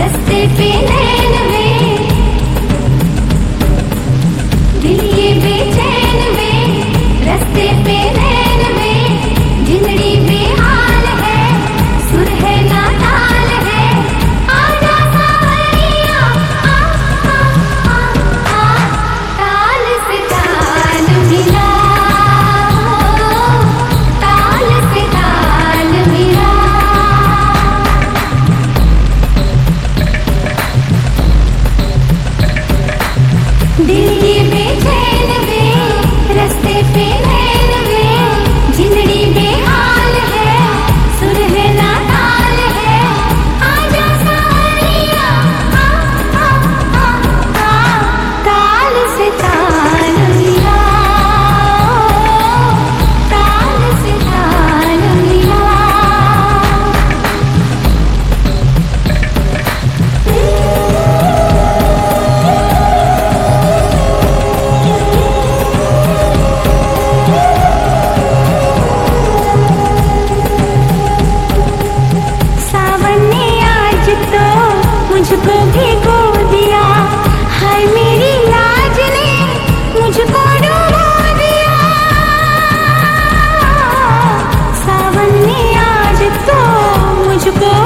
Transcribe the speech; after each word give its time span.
रस्ते 0.00 0.40
पे 0.58 0.68
नैन 0.90 1.34
में 1.50 1.69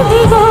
Oh, 0.00 0.47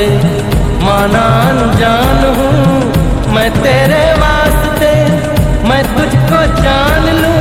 वास्ते 0.00 0.84
माना 0.84 1.24
अनजान 1.48 2.20
हूँ, 2.36 3.32
मैं 3.34 3.50
तेरे 3.54 4.04
वास्ते, 4.20 4.92
मैं 5.68 5.82
तुझको 5.96 6.40
जान 6.62 7.04
लू, 7.16 7.34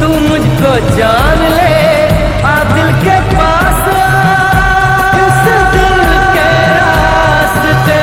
तू 0.00 0.08
मुझको 0.28 0.72
जान 0.96 1.40
ले। 1.54 1.76
आ 2.44 2.56
दिल 2.72 2.90
के 3.04 3.16
पास 3.30 3.80
इस 5.22 5.40
दिल 5.74 6.02
के 6.34 6.50
रास्ते। 6.74 8.02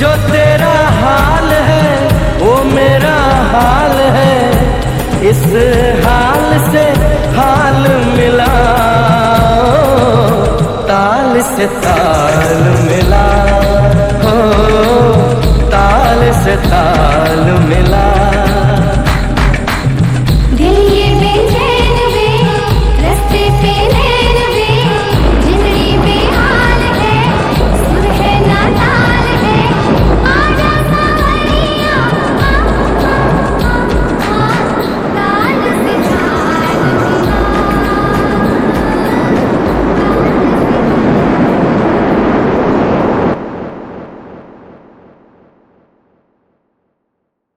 जो 0.00 0.12
तेरा 0.30 0.76
हाल 1.02 1.50
है, 1.70 1.90
वो 2.38 2.54
मेरा 2.72 3.16
हाल 3.54 3.96
है, 4.18 4.38
इस 5.30 5.44
हाल 6.06 6.33
से 11.64 11.70
ताल 11.80 12.52
मिला। 12.88 13.26
हो 14.24 14.36
ताल 15.72 16.20
से 16.44 16.56
ताल 16.68 17.44
मिला। 17.68 18.03